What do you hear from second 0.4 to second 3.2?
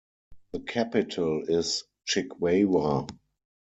The capital is Chikwawa.